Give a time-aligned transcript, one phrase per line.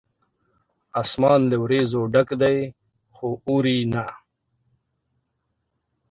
[1.01, 2.57] اسمان له وریځو ډک دی،
[3.15, 4.05] خو اوري نه